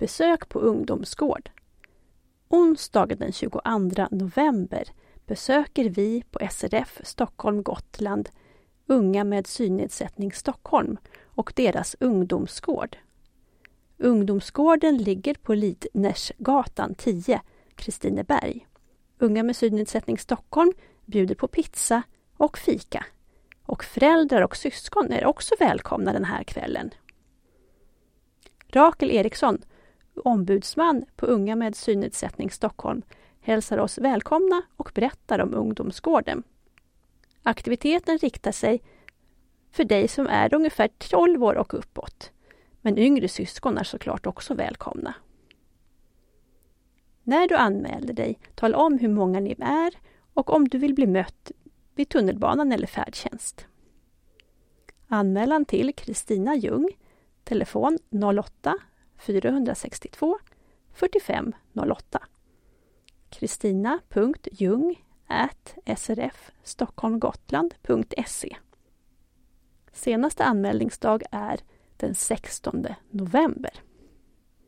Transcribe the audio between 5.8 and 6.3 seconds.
vi